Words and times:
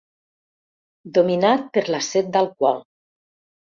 Dominat 1.19 1.69
per 1.75 1.85
la 1.97 2.03
set 2.09 2.33
d'alcohol. 2.37 2.85